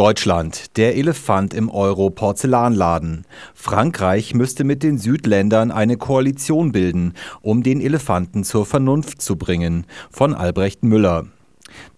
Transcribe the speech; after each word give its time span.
Deutschland, 0.00 0.78
der 0.78 0.96
Elefant 0.96 1.52
im 1.52 1.68
Euro-Porzellanladen. 1.68 3.26
Frankreich 3.52 4.34
müsste 4.34 4.64
mit 4.64 4.82
den 4.82 4.96
Südländern 4.96 5.70
eine 5.70 5.98
Koalition 5.98 6.72
bilden, 6.72 7.12
um 7.42 7.62
den 7.62 7.82
Elefanten 7.82 8.42
zur 8.42 8.64
Vernunft 8.64 9.20
zu 9.20 9.36
bringen. 9.36 9.84
Von 10.10 10.32
Albrecht 10.32 10.84
Müller. 10.84 11.26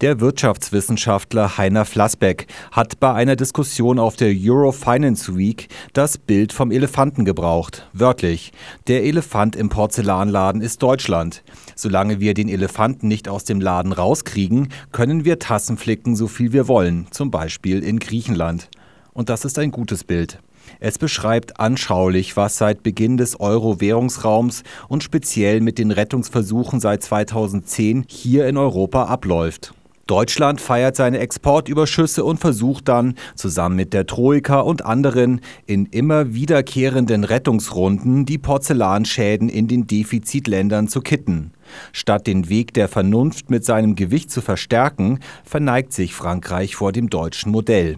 Der 0.01 0.19
Wirtschaftswissenschaftler 0.19 1.57
Heiner 1.57 1.85
Flassbeck 1.85 2.47
hat 2.71 2.99
bei 2.99 3.13
einer 3.13 3.35
Diskussion 3.35 3.99
auf 3.99 4.15
der 4.15 4.35
Eurofinance 4.37 5.35
Week 5.35 5.69
das 5.93 6.17
Bild 6.17 6.53
vom 6.53 6.71
Elefanten 6.71 7.25
gebraucht. 7.25 7.87
Wörtlich, 7.93 8.51
der 8.87 9.03
Elefant 9.03 9.55
im 9.55 9.69
Porzellanladen 9.69 10.61
ist 10.61 10.83
Deutschland. 10.83 11.43
Solange 11.75 12.19
wir 12.19 12.33
den 12.33 12.49
Elefanten 12.49 13.07
nicht 13.07 13.29
aus 13.29 13.45
dem 13.45 13.61
Laden 13.61 13.93
rauskriegen, 13.93 14.69
können 14.91 15.25
wir 15.25 15.39
Tassen 15.39 15.77
flicken, 15.77 16.15
so 16.15 16.27
viel 16.27 16.53
wir 16.53 16.67
wollen, 16.67 17.07
zum 17.11 17.31
Beispiel 17.31 17.83
in 17.83 17.99
Griechenland. 17.99 18.69
Und 19.13 19.29
das 19.29 19.45
ist 19.45 19.57
ein 19.57 19.71
gutes 19.71 20.03
Bild. 20.03 20.39
Es 20.79 20.97
beschreibt 20.97 21.59
anschaulich, 21.59 22.37
was 22.37 22.57
seit 22.57 22.83
Beginn 22.83 23.17
des 23.17 23.39
Euro-Währungsraums 23.39 24.63
und 24.87 25.03
speziell 25.03 25.61
mit 25.61 25.77
den 25.77 25.91
Rettungsversuchen 25.91 26.79
seit 26.79 27.03
2010 27.03 28.05
hier 28.07 28.47
in 28.47 28.57
Europa 28.57 29.05
abläuft. 29.05 29.73
Deutschland 30.05 30.59
feiert 30.59 30.97
seine 30.97 31.19
Exportüberschüsse 31.19 32.25
und 32.25 32.37
versucht 32.37 32.89
dann, 32.89 33.15
zusammen 33.35 33.77
mit 33.77 33.93
der 33.93 34.05
Troika 34.05 34.59
und 34.59 34.85
anderen, 34.85 35.39
in 35.65 35.85
immer 35.85 36.33
wiederkehrenden 36.33 37.23
Rettungsrunden 37.23 38.25
die 38.25 38.37
Porzellanschäden 38.37 39.47
in 39.47 39.69
den 39.69 39.87
Defizitländern 39.87 40.89
zu 40.89 40.99
kitten. 40.99 41.51
Statt 41.93 42.27
den 42.27 42.49
Weg 42.49 42.73
der 42.73 42.89
Vernunft 42.89 43.49
mit 43.49 43.63
seinem 43.63 43.95
Gewicht 43.95 44.29
zu 44.29 44.41
verstärken, 44.41 45.19
verneigt 45.45 45.93
sich 45.93 46.13
Frankreich 46.13 46.75
vor 46.75 46.91
dem 46.91 47.09
deutschen 47.09 47.53
Modell. 47.53 47.97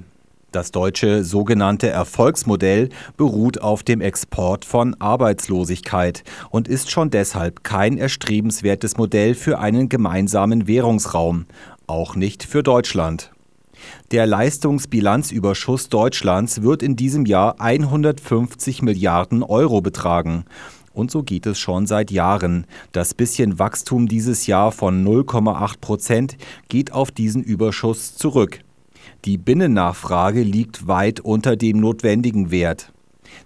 Das 0.56 0.72
deutsche 0.72 1.26
sogenannte 1.26 1.90
Erfolgsmodell 1.90 2.88
beruht 3.18 3.60
auf 3.60 3.84
dem 3.84 4.00
Export 4.00 4.64
von 4.64 4.96
Arbeitslosigkeit 5.02 6.24
und 6.50 6.70
ist 6.70 6.90
schon 6.90 7.10
deshalb 7.10 7.66
kein 7.66 7.98
erstrebenswertes 7.98 8.96
Modell 8.96 9.36
für 9.36 9.60
einen 9.60 9.90
gemeinsamen 9.90 10.66
Währungsraum, 10.66 11.46
auch 11.88 12.16
nicht 12.16 12.44
für 12.44 12.64
Deutschland. 12.64 13.32
Der 14.12 14.26
Leistungsbilanzüberschuss 14.28 15.90
Deutschlands 15.90 16.62
wird 16.62 16.84
in 16.84 16.96
diesem 16.96 17.26
Jahr 17.26 17.60
150 17.60 18.82
Milliarden 18.82 19.44
Euro 19.44 19.82
betragen. 19.82 20.46
Und 20.94 21.12
so 21.12 21.22
geht 21.22 21.46
es 21.48 21.60
schon 21.60 21.86
seit 21.86 22.12
Jahren. 22.12 22.66
Das 22.94 23.14
bisschen 23.14 23.60
Wachstum 23.60 24.08
dieses 24.08 24.48
Jahr 24.48 24.72
von 24.72 25.06
0,8 25.06 25.82
Prozent 25.82 26.38
geht 26.70 26.94
auf 26.94 27.12
diesen 27.12 27.44
Überschuss 27.44 28.16
zurück. 28.16 28.62
Die 29.26 29.40
Binnennachfrage 29.40 30.44
liegt 30.44 30.88
weit 30.88 31.20
unter 31.20 31.56
dem 31.56 31.80
notwendigen 31.80 32.52
Wert. 32.52 32.94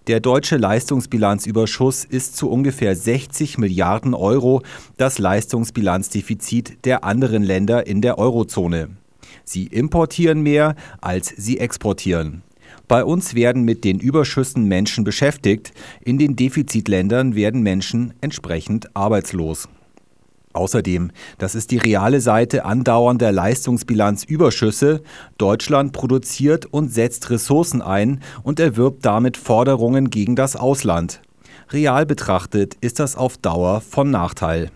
Der 0.07 0.19
deutsche 0.19 0.57
Leistungsbilanzüberschuss 0.57 2.03
ist 2.03 2.35
zu 2.35 2.49
ungefähr 2.49 2.97
60 2.97 3.57
Milliarden 3.57 4.13
Euro 4.13 4.61
das 4.97 5.19
Leistungsbilanzdefizit 5.19 6.83
der 6.83 7.05
anderen 7.05 7.43
Länder 7.43 7.87
in 7.87 8.01
der 8.01 8.17
Eurozone. 8.17 8.89
Sie 9.45 9.67
importieren 9.67 10.41
mehr, 10.41 10.75
als 10.99 11.33
sie 11.37 11.59
exportieren. 11.59 12.41
Bei 12.89 13.05
uns 13.05 13.33
werden 13.33 13.63
mit 13.63 13.85
den 13.85 13.99
Überschüssen 13.99 14.65
Menschen 14.65 15.05
beschäftigt, 15.05 15.71
in 16.03 16.17
den 16.17 16.35
Defizitländern 16.35 17.35
werden 17.35 17.61
Menschen 17.61 18.13
entsprechend 18.19 18.95
arbeitslos. 18.97 19.69
Außerdem, 20.53 21.11
das 21.37 21.53
ist 21.53 21.69
die 21.69 21.77
reale 21.77 22.21
Seite 22.21 22.65
andauernder 22.65 23.31
Leistungsbilanzüberschüsse, 23.31 25.03
Deutschland 25.37 25.93
produziert 25.93 26.65
und 26.65 26.91
setzt 26.91 27.29
Ressourcen 27.29 27.83
ein 27.83 28.21
und 28.41 28.59
erwirbt 28.59 29.05
damit 29.05 29.37
Forderungen 29.37 30.09
gegen 30.09 30.35
das 30.35 30.55
Ausland. 30.55 31.21
Real 31.71 32.07
betrachtet 32.07 32.75
ist 32.81 32.99
das 32.99 33.15
auf 33.15 33.37
Dauer 33.37 33.81
von 33.81 34.09
Nachteil. 34.09 34.71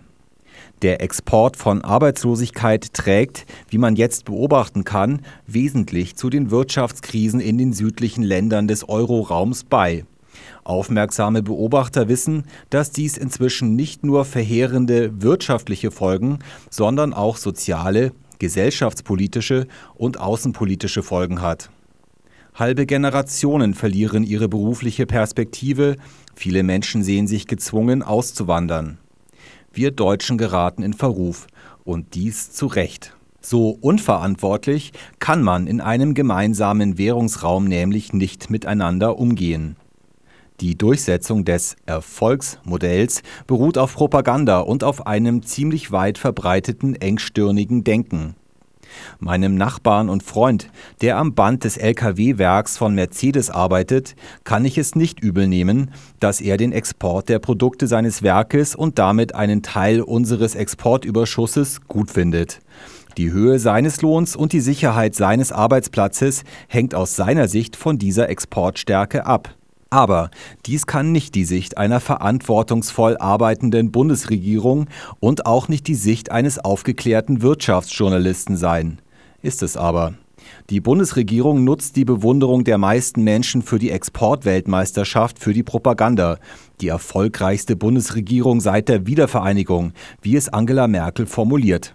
Der 0.82 1.00
Export 1.00 1.56
von 1.56 1.82
Arbeitslosigkeit 1.82 2.94
trägt, 2.94 3.44
wie 3.68 3.78
man 3.78 3.96
jetzt 3.96 4.26
beobachten 4.26 4.84
kann, 4.84 5.22
wesentlich 5.46 6.14
zu 6.14 6.30
den 6.30 6.52
Wirtschaftskrisen 6.52 7.40
in 7.40 7.58
den 7.58 7.72
südlichen 7.72 8.22
Ländern 8.22 8.68
des 8.68 8.88
Euroraums 8.88 9.64
bei. 9.64 10.04
Aufmerksame 10.64 11.42
Beobachter 11.42 12.08
wissen, 12.08 12.44
dass 12.70 12.90
dies 12.90 13.16
inzwischen 13.16 13.76
nicht 13.76 14.04
nur 14.04 14.24
verheerende 14.24 15.22
wirtschaftliche 15.22 15.90
Folgen, 15.90 16.38
sondern 16.70 17.12
auch 17.12 17.36
soziale, 17.36 18.12
gesellschaftspolitische 18.38 19.66
und 19.94 20.18
außenpolitische 20.18 21.02
Folgen 21.02 21.40
hat. 21.40 21.70
Halbe 22.54 22.86
Generationen 22.86 23.74
verlieren 23.74 24.24
ihre 24.24 24.48
berufliche 24.48 25.06
Perspektive, 25.06 25.96
viele 26.34 26.62
Menschen 26.62 27.02
sehen 27.02 27.26
sich 27.26 27.46
gezwungen 27.46 28.02
auszuwandern. 28.02 28.98
Wir 29.72 29.90
Deutschen 29.90 30.38
geraten 30.38 30.82
in 30.82 30.92
Verruf, 30.92 31.48
und 31.84 32.14
dies 32.14 32.52
zu 32.52 32.66
Recht. 32.66 33.14
So 33.40 33.70
unverantwortlich 33.70 34.92
kann 35.18 35.42
man 35.42 35.66
in 35.66 35.80
einem 35.80 36.14
gemeinsamen 36.14 36.96
Währungsraum 36.96 37.66
nämlich 37.66 38.12
nicht 38.12 38.48
miteinander 38.48 39.18
umgehen. 39.18 39.76
Die 40.60 40.78
Durchsetzung 40.78 41.44
des 41.44 41.76
Erfolgsmodells 41.84 43.22
beruht 43.48 43.76
auf 43.76 43.94
Propaganda 43.94 44.60
und 44.60 44.84
auf 44.84 45.06
einem 45.06 45.42
ziemlich 45.42 45.90
weit 45.90 46.16
verbreiteten 46.16 46.94
engstirnigen 46.94 47.82
Denken. 47.82 48.36
Meinem 49.18 49.56
Nachbarn 49.56 50.08
und 50.08 50.22
Freund, 50.22 50.70
der 51.00 51.16
am 51.16 51.34
Band 51.34 51.64
des 51.64 51.76
Lkw-Werks 51.76 52.78
von 52.78 52.94
Mercedes 52.94 53.50
arbeitet, 53.50 54.14
kann 54.44 54.64
ich 54.64 54.78
es 54.78 54.94
nicht 54.94 55.20
übel 55.20 55.48
nehmen, 55.48 55.90
dass 56.20 56.40
er 56.40 56.56
den 56.56 56.70
Export 56.70 57.28
der 57.28 57.40
Produkte 57.40 57.88
seines 57.88 58.22
Werkes 58.22 58.76
und 58.76 59.00
damit 59.00 59.34
einen 59.34 59.62
Teil 59.62 60.00
unseres 60.02 60.54
Exportüberschusses 60.54 61.80
gut 61.88 62.12
findet. 62.12 62.60
Die 63.16 63.32
Höhe 63.32 63.58
seines 63.58 64.02
Lohns 64.02 64.34
und 64.34 64.52
die 64.52 64.60
Sicherheit 64.60 65.14
seines 65.14 65.52
Arbeitsplatzes 65.52 66.44
hängt 66.68 66.94
aus 66.94 67.16
seiner 67.16 67.48
Sicht 67.48 67.76
von 67.76 67.98
dieser 67.98 68.28
Exportstärke 68.28 69.26
ab. 69.26 69.54
Aber 69.90 70.30
dies 70.66 70.86
kann 70.86 71.12
nicht 71.12 71.34
die 71.34 71.44
Sicht 71.44 71.78
einer 71.78 72.00
verantwortungsvoll 72.00 73.16
arbeitenden 73.16 73.92
Bundesregierung 73.92 74.86
und 75.20 75.46
auch 75.46 75.68
nicht 75.68 75.86
die 75.86 75.94
Sicht 75.94 76.30
eines 76.30 76.58
aufgeklärten 76.58 77.42
Wirtschaftsjournalisten 77.42 78.56
sein. 78.56 79.00
Ist 79.42 79.62
es 79.62 79.76
aber. 79.76 80.14
Die 80.70 80.80
Bundesregierung 80.80 81.64
nutzt 81.64 81.96
die 81.96 82.04
Bewunderung 82.04 82.64
der 82.64 82.78
meisten 82.78 83.22
Menschen 83.22 83.62
für 83.62 83.78
die 83.78 83.90
Exportweltmeisterschaft 83.90 85.38
für 85.38 85.52
die 85.52 85.62
Propaganda, 85.62 86.38
die 86.80 86.88
erfolgreichste 86.88 87.76
Bundesregierung 87.76 88.60
seit 88.60 88.88
der 88.88 89.06
Wiedervereinigung, 89.06 89.92
wie 90.22 90.36
es 90.36 90.48
Angela 90.48 90.88
Merkel 90.88 91.26
formuliert. 91.26 91.94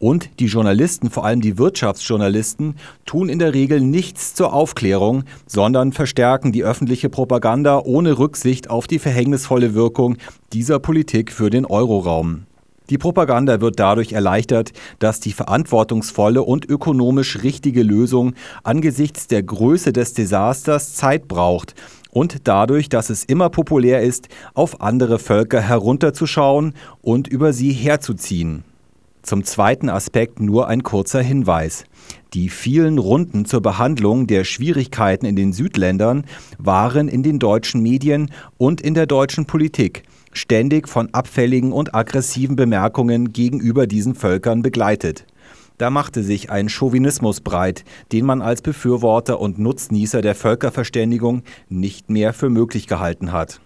Und 0.00 0.40
die 0.40 0.46
Journalisten, 0.46 1.10
vor 1.10 1.26
allem 1.26 1.42
die 1.42 1.58
Wirtschaftsjournalisten, 1.58 2.76
tun 3.04 3.28
in 3.28 3.38
der 3.38 3.52
Regel 3.52 3.82
nichts 3.82 4.34
zur 4.34 4.54
Aufklärung, 4.54 5.24
sondern 5.46 5.92
verstärken 5.92 6.52
die 6.52 6.64
öffentliche 6.64 7.10
Propaganda 7.10 7.78
ohne 7.84 8.18
Rücksicht 8.18 8.70
auf 8.70 8.86
die 8.86 8.98
verhängnisvolle 8.98 9.74
Wirkung 9.74 10.16
dieser 10.54 10.78
Politik 10.78 11.30
für 11.30 11.50
den 11.50 11.66
Euroraum. 11.66 12.46
Die 12.88 12.96
Propaganda 12.96 13.60
wird 13.60 13.78
dadurch 13.78 14.12
erleichtert, 14.12 14.72
dass 15.00 15.20
die 15.20 15.32
verantwortungsvolle 15.32 16.42
und 16.42 16.64
ökonomisch 16.68 17.42
richtige 17.42 17.82
Lösung 17.82 18.32
angesichts 18.64 19.26
der 19.26 19.42
Größe 19.42 19.92
des 19.92 20.14
Desasters 20.14 20.94
Zeit 20.94 21.28
braucht 21.28 21.74
und 22.10 22.48
dadurch, 22.48 22.88
dass 22.88 23.10
es 23.10 23.22
immer 23.24 23.50
populär 23.50 24.00
ist, 24.00 24.28
auf 24.54 24.80
andere 24.80 25.18
Völker 25.18 25.60
herunterzuschauen 25.60 26.72
und 27.02 27.28
über 27.28 27.52
sie 27.52 27.72
herzuziehen. 27.72 28.64
Zum 29.22 29.44
zweiten 29.44 29.88
Aspekt 29.88 30.40
nur 30.40 30.68
ein 30.68 30.82
kurzer 30.82 31.20
Hinweis. 31.20 31.84
Die 32.32 32.48
vielen 32.48 32.98
Runden 32.98 33.44
zur 33.44 33.60
Behandlung 33.60 34.26
der 34.26 34.44
Schwierigkeiten 34.44 35.26
in 35.26 35.36
den 35.36 35.52
Südländern 35.52 36.24
waren 36.58 37.08
in 37.08 37.22
den 37.22 37.38
deutschen 37.38 37.82
Medien 37.82 38.30
und 38.56 38.80
in 38.80 38.94
der 38.94 39.06
deutschen 39.06 39.46
Politik 39.46 40.04
ständig 40.32 40.88
von 40.88 41.12
abfälligen 41.12 41.72
und 41.72 41.94
aggressiven 41.94 42.56
Bemerkungen 42.56 43.32
gegenüber 43.32 43.86
diesen 43.86 44.14
Völkern 44.14 44.62
begleitet. 44.62 45.26
Da 45.78 45.90
machte 45.90 46.22
sich 46.22 46.50
ein 46.50 46.68
Chauvinismus 46.68 47.40
breit, 47.40 47.84
den 48.12 48.26
man 48.26 48.42
als 48.42 48.62
Befürworter 48.62 49.40
und 49.40 49.58
Nutznießer 49.58 50.20
der 50.20 50.34
Völkerverständigung 50.34 51.42
nicht 51.68 52.10
mehr 52.10 52.32
für 52.32 52.50
möglich 52.50 52.86
gehalten 52.86 53.32
hat. 53.32 53.60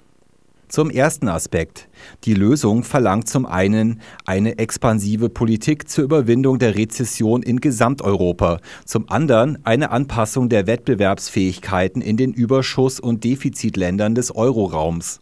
Zum 0.75 0.91
ersten 0.91 1.29
Aspekt. 1.29 1.88
Die 2.25 2.35
Lösung 2.35 2.82
verlangt 2.82 3.29
zum 3.29 3.47
einen 3.47 4.00
eine 4.26 4.59
expansive 4.59 5.29
Politik 5.29 5.88
zur 5.88 6.03
Überwindung 6.03 6.59
der 6.59 6.75
Rezession 6.75 7.44
in 7.44 7.61
Gesamteuropa, 7.61 8.59
zum 8.85 9.09
anderen 9.09 9.65
eine 9.65 9.93
Anpassung 9.93 10.49
der 10.49 10.67
Wettbewerbsfähigkeiten 10.67 12.03
in 12.03 12.17
den 12.17 12.32
Überschuss- 12.35 12.99
und 12.99 13.23
Defizitländern 13.23 14.17
des 14.17 14.35
Euroraums. 14.35 15.21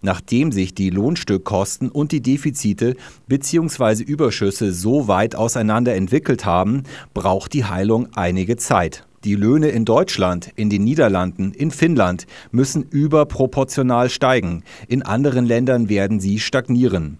Nachdem 0.00 0.52
sich 0.52 0.74
die 0.74 0.88
Lohnstückkosten 0.88 1.90
und 1.90 2.10
die 2.10 2.22
Defizite 2.22 2.96
bzw. 3.26 4.04
Überschüsse 4.04 4.72
so 4.72 5.06
weit 5.06 5.36
auseinander 5.36 5.94
entwickelt 5.94 6.46
haben, 6.46 6.84
braucht 7.12 7.52
die 7.52 7.66
Heilung 7.66 8.08
einige 8.14 8.56
Zeit. 8.56 9.04
Die 9.24 9.36
Löhne 9.36 9.68
in 9.68 9.86
Deutschland, 9.86 10.50
in 10.54 10.68
den 10.68 10.84
Niederlanden, 10.84 11.52
in 11.52 11.70
Finnland 11.70 12.26
müssen 12.52 12.82
überproportional 12.82 14.10
steigen. 14.10 14.64
In 14.86 15.02
anderen 15.02 15.46
Ländern 15.46 15.88
werden 15.88 16.20
sie 16.20 16.38
stagnieren. 16.38 17.18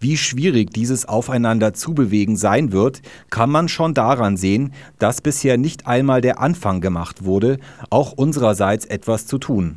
Wie 0.00 0.16
schwierig 0.16 0.70
dieses 0.70 1.06
Aufeinander 1.06 1.74
zubewegen 1.74 2.38
sein 2.38 2.72
wird, 2.72 3.02
kann 3.28 3.50
man 3.50 3.68
schon 3.68 3.92
daran 3.92 4.38
sehen, 4.38 4.72
dass 4.98 5.20
bisher 5.20 5.58
nicht 5.58 5.86
einmal 5.86 6.22
der 6.22 6.40
Anfang 6.40 6.80
gemacht 6.80 7.24
wurde, 7.24 7.58
auch 7.90 8.12
unsererseits 8.12 8.86
etwas 8.86 9.26
zu 9.26 9.36
tun. 9.36 9.76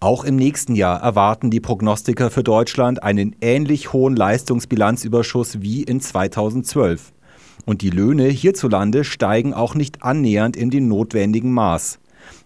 Auch 0.00 0.24
im 0.24 0.36
nächsten 0.36 0.74
Jahr 0.74 1.02
erwarten 1.02 1.50
die 1.50 1.60
Prognostiker 1.60 2.30
für 2.30 2.42
Deutschland 2.42 3.02
einen 3.02 3.36
ähnlich 3.42 3.92
hohen 3.92 4.16
Leistungsbilanzüberschuss 4.16 5.60
wie 5.60 5.82
in 5.82 6.00
2012. 6.00 7.12
Und 7.64 7.82
die 7.82 7.90
Löhne 7.90 8.28
hierzulande 8.28 9.04
steigen 9.04 9.54
auch 9.54 9.74
nicht 9.74 10.02
annähernd 10.02 10.56
in 10.56 10.70
dem 10.70 10.88
notwendigen 10.88 11.52
Maß. 11.52 11.98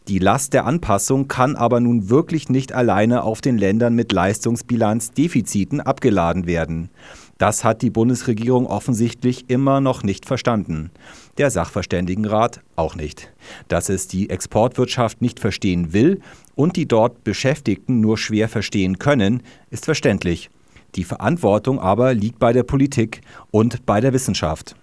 Die 0.08 0.19
Last 0.19 0.53
der 0.53 0.67
Anpassung 0.67 1.26
kann 1.26 1.56
aber 1.56 1.81
nun 1.81 2.11
wirklich 2.11 2.49
nicht 2.49 2.73
alleine 2.73 3.25
auf 3.25 3.41
den 3.41 3.58
Ländern 3.58 3.94
mit 3.94 4.12
Leistungsbilanzdefiziten 4.12 5.81
abgeladen 5.81 6.47
werden. 6.47 6.91
Das 7.38 7.64
hat 7.64 7.82
die 7.82 7.91
Bundesregierung 7.91 8.67
offensichtlich 8.67 9.50
immer 9.50 9.81
noch 9.81 10.03
nicht 10.03 10.25
verstanden. 10.25 10.91
Der 11.38 11.50
Sachverständigenrat 11.50 12.61
auch 12.76 12.94
nicht. 12.94 13.32
Dass 13.69 13.88
es 13.88 14.09
die 14.09 14.31
Exportwirtschaft 14.31 15.20
nicht 15.20 15.41
verstehen 15.41 15.93
will 15.93 16.20
und 16.55 16.76
die 16.76 16.87
dort 16.87 17.25
Beschäftigten 17.25 18.00
nur 18.00 18.17
schwer 18.17 18.49
verstehen 18.49 18.99
können, 18.99 19.43
ist 19.70 19.85
verständlich. 19.85 20.50
Die 20.94 21.05
Verantwortung 21.05 21.79
aber 21.79 22.14
liegt 22.14 22.38
bei 22.38 22.55
der 22.55 22.62
Politik 22.62 23.20
und 23.50 23.85
bei 23.85 24.00
der 24.00 24.14
Wissenschaft. 24.14 24.76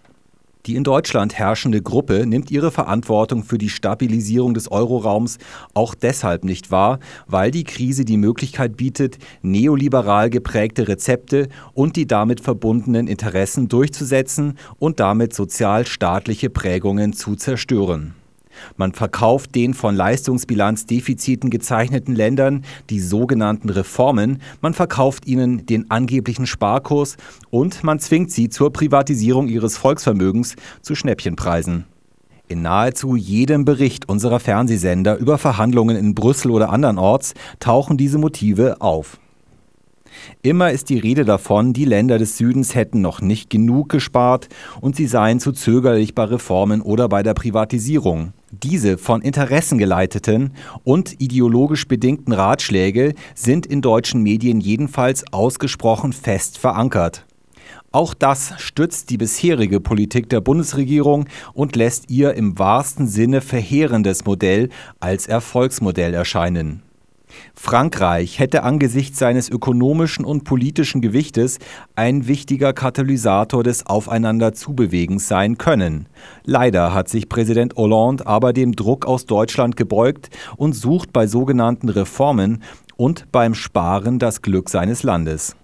Die 0.65 0.75
in 0.77 0.86
Deutschland 0.86 1.38
herrschende 1.38 1.81
Gruppe 1.81 2.25
nimmt 2.25 2.50
ihre 2.50 2.71
Verantwortung 2.71 3.44
für 3.44 3.57
die 3.57 3.68
Stabilisierung 3.68 4.54
des 4.54 4.71
Euroraums 4.71 5.38
auch 5.74 5.94
deshalb 5.94 6.45
nicht 6.45 6.71
wahr, 6.71 7.00
weil 7.27 7.51
die 7.51 7.65
Krise 7.65 8.06
die 8.06 8.15
Möglichkeit 8.15 8.77
bietet, 8.77 9.18
neoliberal 9.42 10.30
geprägte 10.30 10.88
Rezepte 10.88 11.50
und 11.74 11.98
die 11.98 12.07
damit 12.07 12.39
verbundenen 12.39 13.07
Interessen 13.07 13.68
durchzusetzen 13.68 14.57
und 14.80 15.01
damit 15.01 15.33
sozialstaatliche 15.33 16.50
Prägungen 16.50 17.12
zu 17.12 17.36
zerstören. 17.36 18.16
Man 18.77 18.94
verkauft 18.94 19.56
den 19.56 19.74
von 19.74 19.95
Leistungsbilanzdefiziten 19.95 21.50
gezeichneten 21.50 22.15
Ländern 22.15 22.63
die 22.89 23.00
sogenannten 23.00 23.69
Reformen, 23.69 24.42
man 24.62 24.74
verkauft 24.74 25.25
ihnen 25.27 25.65
den 25.65 25.89
angeblichen 25.92 26.48
Sparkurs 26.48 27.18
und 27.50 27.83
man 27.83 28.00
zwingt 28.00 28.31
sie 28.31 28.50
zur 28.50 28.74
Privatisierung 28.74 29.48
ihres 29.48 29.77
Volksvermögens 29.77 30.56
zu 30.81 30.95
Schnäppchenpreisen. 30.95 31.86
In 32.48 32.62
nahezu 32.62 33.15
jedem 33.15 33.65
Bericht 33.65 34.10
unserer 34.10 34.39
Fernsehsender 34.39 35.18
über 35.18 35.38
Verhandlungen 35.38 35.95
in 35.95 36.13
Brüssel 36.13 36.51
oder 36.51 36.69
andernorts 36.71 37.33
tauchen 37.59 37.98
diese 37.98 38.18
Motive 38.18 38.81
auf. 38.81 39.18
Immer 40.42 40.71
ist 40.71 40.89
die 40.89 41.00
Rede 41.00 41.25
davon, 41.25 41.74
die 41.74 41.86
Länder 41.86 42.18
des 42.18 42.38
Südens 42.38 42.75
hätten 42.75 43.01
noch 43.01 43.21
nicht 43.21 43.50
genug 43.50 43.89
gespart 43.89 44.50
und 44.81 44.95
sie 44.95 45.07
seien 45.07 45.39
zu 45.39 45.51
zögerlich 45.51 46.16
bei 46.16 46.25
Reformen 46.25 46.81
oder 46.81 47.09
bei 47.09 47.24
der 47.24 47.33
Privatisierung. 47.33 48.33
Diese 48.62 49.00
von 49.00 49.24
Interessen 49.24 49.80
geleiteten 49.80 50.54
und 50.84 51.20
ideologisch 51.20 51.88
bedingten 51.88 52.34
Ratschläge 52.34 53.16
sind 53.34 53.66
in 53.66 53.82
deutschen 53.82 54.22
Medien 54.22 54.62
jedenfalls 54.62 55.26
ausgesprochen 55.34 56.14
fest 56.14 56.60
verankert. 56.60 57.26
Auch 57.92 58.14
das 58.14 58.54
stützt 58.58 59.10
die 59.10 59.18
bisherige 59.18 59.80
Politik 59.80 60.30
der 60.30 60.42
Bundesregierung 60.42 61.26
und 61.56 61.76
lässt 61.76 62.12
ihr 62.12 62.36
im 62.36 62.60
wahrsten 62.60 63.08
Sinne 63.08 63.42
verheerendes 63.42 64.26
Modell 64.26 64.70
als 65.00 65.26
Erfolgsmodell 65.26 66.14
erscheinen. 66.14 66.84
Frankreich 67.56 68.39
hätte 68.39 68.63
angesichts 68.63 69.19
seines 69.19 69.50
ökonomischen 69.50 70.25
und 70.25 70.44
politischen 70.44 71.01
Gewichtes 71.01 71.59
ein 71.95 72.27
wichtiger 72.27 72.74
Katalysator 72.74 73.63
des 73.63 73.85
Aufeinanderzubewegens 73.85 75.27
sein 75.27 75.57
können. 75.57 76.07
Leider 76.44 76.94
hat 76.94 77.09
sich 77.09 77.30
Präsident 77.30 77.75
Hollande 77.75 78.25
aber 78.27 78.53
dem 78.53 78.75
Druck 78.75 79.06
aus 79.06 79.25
Deutschland 79.25 79.77
gebeugt 79.77 80.30
und 80.57 80.74
sucht 80.74 81.13
bei 81.13 81.27
sogenannten 81.27 81.89
Reformen 81.89 82.63
und 82.95 83.31
beim 83.31 83.53
Sparen 83.53 84.19
das 84.19 84.41
Glück 84.41 84.69
seines 84.69 85.03
Landes. 85.03 85.56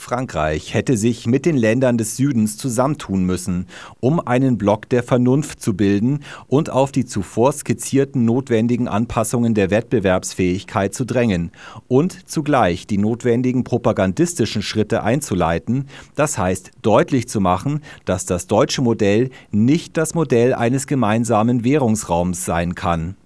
Frankreich 0.00 0.74
hätte 0.74 0.96
sich 0.96 1.26
mit 1.26 1.44
den 1.44 1.56
Ländern 1.56 1.98
des 1.98 2.16
Südens 2.16 2.56
zusammentun 2.56 3.24
müssen, 3.24 3.66
um 3.98 4.20
einen 4.20 4.56
Block 4.56 4.88
der 4.88 5.02
Vernunft 5.02 5.60
zu 5.60 5.74
bilden 5.74 6.20
und 6.46 6.70
auf 6.70 6.92
die 6.92 7.04
zuvor 7.04 7.52
skizzierten 7.52 8.24
notwendigen 8.24 8.86
Anpassungen 8.86 9.54
der 9.54 9.70
Wettbewerbsfähigkeit 9.70 10.94
zu 10.94 11.04
drängen 11.04 11.50
und 11.88 12.30
zugleich 12.30 12.86
die 12.86 12.96
notwendigen 12.96 13.64
propagandistischen 13.64 14.62
Schritte 14.62 15.02
einzuleiten, 15.02 15.88
das 16.14 16.38
heißt 16.38 16.70
deutlich 16.80 17.28
zu 17.28 17.40
machen, 17.40 17.80
dass 18.04 18.24
das 18.24 18.46
deutsche 18.46 18.82
Modell 18.82 19.30
nicht 19.50 19.96
das 19.96 20.14
Modell 20.14 20.54
eines 20.54 20.86
gemeinsamen 20.86 21.64
Währungsraums 21.64 22.44
sein 22.44 22.76
kann. 22.76 23.16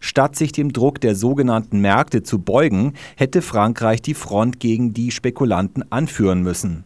Statt 0.00 0.36
sich 0.36 0.52
dem 0.52 0.72
Druck 0.72 1.00
der 1.00 1.14
sogenannten 1.14 1.80
Märkte 1.80 2.22
zu 2.22 2.38
beugen, 2.38 2.94
hätte 3.16 3.42
Frankreich 3.42 4.02
die 4.02 4.14
Front 4.14 4.60
gegen 4.60 4.94
die 4.94 5.10
Spekulanten 5.10 5.90
anführen 5.90 6.42
müssen. 6.42 6.84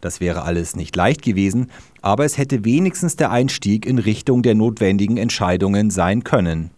Das 0.00 0.20
wäre 0.20 0.42
alles 0.42 0.76
nicht 0.76 0.96
leicht 0.96 1.22
gewesen, 1.22 1.70
aber 2.02 2.24
es 2.24 2.38
hätte 2.38 2.64
wenigstens 2.64 3.16
der 3.16 3.30
Einstieg 3.30 3.86
in 3.86 3.98
Richtung 3.98 4.42
der 4.42 4.54
notwendigen 4.54 5.16
Entscheidungen 5.16 5.90
sein 5.90 6.24
können. 6.24 6.70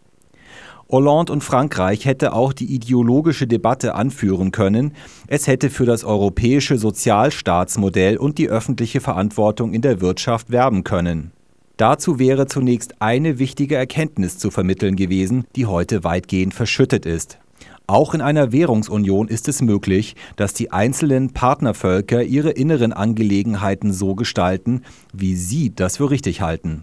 Hollande 0.91 1.33
und 1.33 1.45
Frankreich 1.45 2.07
hätte 2.07 2.33
auch 2.33 2.55
die 2.55 2.73
ideologische 2.75 3.47
Debatte 3.47 3.95
anführen 3.95 4.53
können, 4.53 4.95
es 5.27 5.47
hätte 5.47 5.69
für 5.69 5.85
das 5.85 6.03
europäische 6.03 6.79
Sozialstaatsmodell 6.79 8.17
und 8.17 8.39
die 8.39 8.49
öffentliche 8.49 9.01
Verantwortung 9.01 9.75
in 9.75 9.83
der 9.83 10.01
Wirtschaft 10.01 10.51
werben 10.51 10.85
können. 10.85 11.33
Dazu 11.79 12.19
wäre 12.19 12.47
zunächst 12.47 13.01
eine 13.01 13.39
wichtige 13.39 13.77
Erkenntnis 13.77 14.37
zu 14.37 14.51
vermitteln 14.51 14.97
gewesen, 14.97 15.45
die 15.55 15.67
heute 15.67 16.03
weitgehend 16.03 16.53
verschüttet 16.53 17.07
ist. 17.07 17.39
Auch 17.87 18.15
in 18.15 18.21
einer 18.21 18.51
Währungsunion 18.51 19.29
ist 19.29 19.47
es 19.47 19.63
möglich, 19.63 20.17
dass 20.35 20.53
die 20.53 20.73
einzelnen 20.73 21.33
Partnervölker 21.33 22.25
ihre 22.25 22.51
inneren 22.51 22.93
Angelegenheiten 22.93 23.93
so 23.93 24.17
gestalten, 24.17 24.83
wie 25.13 25.37
sie 25.37 25.73
das 25.73 25.99
für 25.99 26.11
richtig 26.11 26.41
halten 26.41 26.83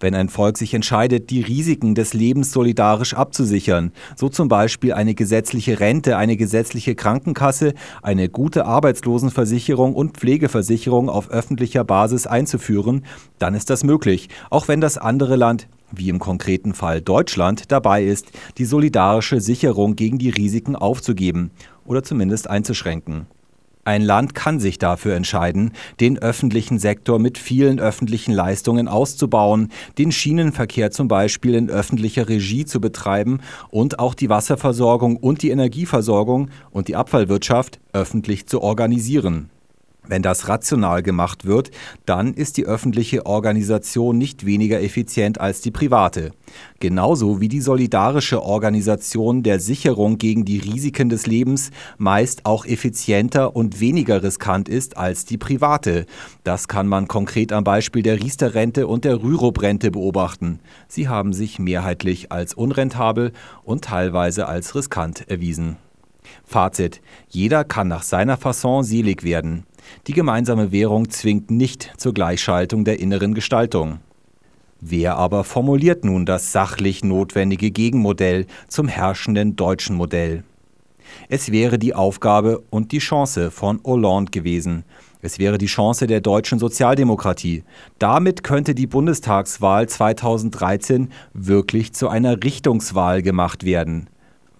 wenn 0.00 0.14
ein 0.14 0.28
Volk 0.28 0.58
sich 0.58 0.74
entscheidet, 0.74 1.30
die 1.30 1.40
Risiken 1.40 1.94
des 1.94 2.14
Lebens 2.14 2.52
solidarisch 2.52 3.14
abzusichern, 3.14 3.92
so 4.16 4.28
zum 4.28 4.48
Beispiel 4.48 4.92
eine 4.92 5.14
gesetzliche 5.14 5.80
Rente, 5.80 6.16
eine 6.16 6.36
gesetzliche 6.36 6.94
Krankenkasse, 6.94 7.74
eine 8.02 8.28
gute 8.28 8.64
Arbeitslosenversicherung 8.66 9.94
und 9.94 10.16
Pflegeversicherung 10.16 11.08
auf 11.08 11.30
öffentlicher 11.30 11.84
Basis 11.84 12.26
einzuführen, 12.26 13.04
dann 13.38 13.54
ist 13.54 13.70
das 13.70 13.84
möglich, 13.84 14.28
auch 14.50 14.68
wenn 14.68 14.80
das 14.80 14.98
andere 14.98 15.36
Land 15.36 15.68
wie 15.90 16.08
im 16.08 16.18
konkreten 16.18 16.74
Fall 16.74 17.00
Deutschland 17.00 17.72
dabei 17.72 18.04
ist, 18.04 18.26
die 18.58 18.66
solidarische 18.66 19.40
Sicherung 19.40 19.96
gegen 19.96 20.18
die 20.18 20.30
Risiken 20.30 20.76
aufzugeben 20.76 21.50
oder 21.86 22.02
zumindest 22.02 22.50
einzuschränken. 22.50 23.26
Ein 23.88 24.02
Land 24.02 24.34
kann 24.34 24.60
sich 24.60 24.78
dafür 24.78 25.14
entscheiden, 25.14 25.72
den 25.98 26.18
öffentlichen 26.18 26.78
Sektor 26.78 27.18
mit 27.18 27.38
vielen 27.38 27.80
öffentlichen 27.80 28.32
Leistungen 28.32 28.86
auszubauen, 28.86 29.70
den 29.96 30.12
Schienenverkehr 30.12 30.90
zum 30.90 31.08
Beispiel 31.08 31.54
in 31.54 31.70
öffentlicher 31.70 32.28
Regie 32.28 32.66
zu 32.66 32.82
betreiben 32.82 33.40
und 33.70 33.98
auch 33.98 34.12
die 34.12 34.28
Wasserversorgung 34.28 35.16
und 35.16 35.40
die 35.40 35.48
Energieversorgung 35.48 36.50
und 36.70 36.88
die 36.88 36.96
Abfallwirtschaft 36.96 37.80
öffentlich 37.94 38.46
zu 38.46 38.60
organisieren. 38.60 39.48
Wenn 40.08 40.22
das 40.22 40.48
rational 40.48 41.02
gemacht 41.02 41.44
wird, 41.44 41.70
dann 42.06 42.32
ist 42.32 42.56
die 42.56 42.64
öffentliche 42.64 43.26
Organisation 43.26 44.16
nicht 44.16 44.46
weniger 44.46 44.82
effizient 44.82 45.38
als 45.38 45.60
die 45.60 45.70
private. 45.70 46.32
Genauso 46.80 47.42
wie 47.42 47.48
die 47.48 47.60
solidarische 47.60 48.42
Organisation 48.42 49.42
der 49.42 49.60
Sicherung 49.60 50.16
gegen 50.16 50.46
die 50.46 50.58
Risiken 50.58 51.10
des 51.10 51.26
Lebens 51.26 51.70
meist 51.98 52.46
auch 52.46 52.64
effizienter 52.64 53.54
und 53.54 53.80
weniger 53.80 54.22
riskant 54.22 54.68
ist 54.68 54.96
als 54.96 55.26
die 55.26 55.36
private. 55.36 56.06
Das 56.42 56.68
kann 56.68 56.86
man 56.86 57.06
konkret 57.06 57.52
am 57.52 57.64
Beispiel 57.64 58.02
der 58.02 58.18
Riester-Rente 58.18 58.86
und 58.86 59.04
der 59.04 59.22
Rürup-Rente 59.22 59.90
beobachten. 59.90 60.60
Sie 60.88 61.08
haben 61.08 61.34
sich 61.34 61.58
mehrheitlich 61.58 62.32
als 62.32 62.54
unrentabel 62.54 63.32
und 63.62 63.84
teilweise 63.84 64.46
als 64.46 64.74
riskant 64.74 65.28
erwiesen. 65.28 65.76
Fazit: 66.44 67.00
Jeder 67.28 67.64
kann 67.64 67.88
nach 67.88 68.02
seiner 68.02 68.36
Fasson 68.36 68.84
selig 68.84 69.22
werden. 69.22 69.64
Die 70.06 70.12
gemeinsame 70.12 70.72
Währung 70.72 71.10
zwingt 71.10 71.50
nicht 71.50 71.92
zur 71.96 72.14
Gleichschaltung 72.14 72.84
der 72.84 73.00
inneren 73.00 73.34
Gestaltung. 73.34 74.00
Wer 74.80 75.16
aber 75.16 75.42
formuliert 75.42 76.04
nun 76.04 76.24
das 76.24 76.52
sachlich 76.52 77.02
notwendige 77.02 77.70
Gegenmodell 77.70 78.46
zum 78.68 78.86
herrschenden 78.86 79.56
deutschen 79.56 79.96
Modell? 79.96 80.44
Es 81.28 81.50
wäre 81.50 81.78
die 81.78 81.94
Aufgabe 81.94 82.62
und 82.70 82.92
die 82.92 82.98
Chance 82.98 83.50
von 83.50 83.80
Hollande 83.84 84.30
gewesen. 84.30 84.84
Es 85.20 85.38
wäre 85.40 85.58
die 85.58 85.66
Chance 85.66 86.06
der 86.06 86.20
deutschen 86.20 86.60
Sozialdemokratie. 86.60 87.64
Damit 87.98 88.44
könnte 88.44 88.74
die 88.74 88.86
Bundestagswahl 88.86 89.88
2013 89.88 91.10
wirklich 91.32 91.92
zu 91.92 92.08
einer 92.08 92.42
Richtungswahl 92.44 93.22
gemacht 93.22 93.64
werden. 93.64 94.08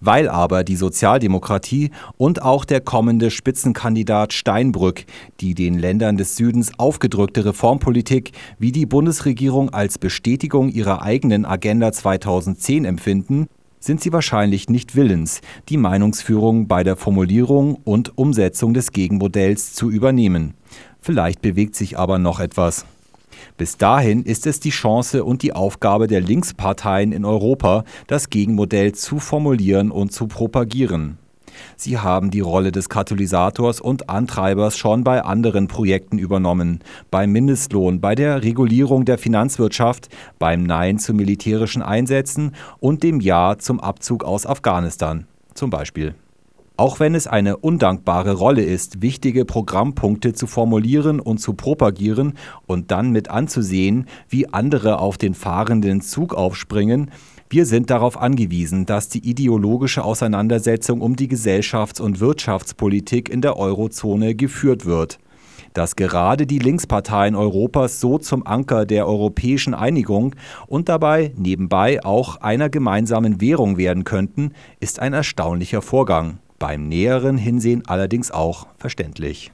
Weil 0.01 0.29
aber 0.29 0.63
die 0.63 0.75
Sozialdemokratie 0.75 1.91
und 2.17 2.41
auch 2.41 2.65
der 2.65 2.81
kommende 2.81 3.31
Spitzenkandidat 3.31 4.33
Steinbrück 4.33 5.05
die 5.41 5.55
den 5.55 5.77
Ländern 5.77 6.17
des 6.17 6.35
Südens 6.35 6.71
aufgedrückte 6.77 7.45
Reformpolitik 7.45 8.31
wie 8.57 8.71
die 8.71 8.85
Bundesregierung 8.85 9.69
als 9.69 9.97
Bestätigung 9.97 10.69
ihrer 10.69 11.01
eigenen 11.01 11.45
Agenda 11.45 11.91
2010 11.91 12.85
empfinden, 12.85 13.47
sind 13.79 14.01
sie 14.01 14.11
wahrscheinlich 14.11 14.69
nicht 14.69 14.95
willens, 14.95 15.41
die 15.69 15.77
Meinungsführung 15.77 16.67
bei 16.67 16.83
der 16.83 16.97
Formulierung 16.97 17.75
und 17.75 18.17
Umsetzung 18.17 18.73
des 18.73 18.91
Gegenmodells 18.91 19.73
zu 19.73 19.89
übernehmen. 19.89 20.53
Vielleicht 20.99 21.41
bewegt 21.41 21.75
sich 21.75 21.97
aber 21.97 22.19
noch 22.19 22.41
etwas. 22.41 22.85
Bis 23.59 23.75
dahin 23.75 24.23
ist 24.23 24.47
es 24.47 24.61
die 24.61 24.69
Chance 24.69 25.25
und 25.25 25.43
die 25.43 25.51
Aufgabe 25.51 26.07
der 26.07 26.21
Linksparteien 26.21 27.11
in 27.11 27.25
Europa, 27.25 27.83
das 28.07 28.29
Gegenmodell 28.29 28.93
zu 28.93 29.19
formulieren 29.19 29.91
und 29.91 30.13
zu 30.13 30.27
propagieren. 30.27 31.17
Sie 31.75 31.97
haben 31.97 32.31
die 32.31 32.39
Rolle 32.39 32.71
des 32.71 32.87
Katalysators 32.87 33.81
und 33.81 34.09
Antreibers 34.09 34.77
schon 34.77 35.03
bei 35.03 35.25
anderen 35.25 35.67
Projekten 35.67 36.19
übernommen, 36.19 36.79
beim 37.11 37.33
Mindestlohn, 37.33 37.99
bei 37.99 38.15
der 38.15 38.43
Regulierung 38.43 39.03
der 39.03 39.17
Finanzwirtschaft, 39.17 40.07
beim 40.39 40.63
Nein 40.63 40.97
zu 40.97 41.13
militärischen 41.13 41.81
Einsätzen 41.81 42.55
und 42.79 43.03
dem 43.03 43.19
Ja 43.19 43.57
zum 43.59 43.81
Abzug 43.81 44.23
aus 44.23 44.45
Afghanistan 44.45 45.27
zum 45.53 45.69
Beispiel. 45.69 46.15
Auch 46.79 47.01
wenn 47.01 47.13
es 47.13 47.27
eine 47.27 47.57
undankbare 47.57 48.31
Rolle 48.31 48.63
ist, 48.63 49.01
wichtige 49.01 49.43
Programmpunkte 49.43 50.31
zu 50.31 50.47
formulieren 50.47 51.19
und 51.19 51.39
zu 51.39 51.53
propagieren 51.53 52.35
und 52.67 52.89
dann 52.91 53.11
mit 53.11 53.29
anzusehen, 53.29 54.07
wie 54.29 54.47
andere 54.53 54.99
auf 54.99 55.17
den 55.17 55.33
fahrenden 55.33 55.99
Zug 55.99 56.33
aufspringen, 56.33 57.11
wir 57.49 57.65
sind 57.65 57.89
darauf 57.89 58.17
angewiesen, 58.17 58.85
dass 58.85 59.09
die 59.09 59.29
ideologische 59.29 60.05
Auseinandersetzung 60.05 61.01
um 61.01 61.17
die 61.17 61.27
Gesellschafts- 61.27 61.99
und 61.99 62.21
Wirtschaftspolitik 62.21 63.27
in 63.27 63.41
der 63.41 63.57
Eurozone 63.57 64.33
geführt 64.33 64.85
wird. 64.85 65.19
Dass 65.73 65.97
gerade 65.97 66.47
die 66.47 66.59
Linksparteien 66.59 67.35
Europas 67.35 67.99
so 67.99 68.19
zum 68.19 68.47
Anker 68.47 68.85
der 68.85 69.05
europäischen 69.05 69.73
Einigung 69.73 70.33
und 70.67 70.87
dabei 70.87 71.33
nebenbei 71.35 72.05
auch 72.05 72.37
einer 72.37 72.69
gemeinsamen 72.69 73.41
Währung 73.41 73.75
werden 73.75 74.05
könnten, 74.05 74.53
ist 74.79 75.01
ein 75.01 75.11
erstaunlicher 75.11 75.81
Vorgang 75.81 76.39
beim 76.59 76.87
näheren 76.87 77.37
Hinsehen 77.37 77.83
allerdings 77.87 78.31
auch 78.31 78.67
verständlich. 78.77 79.51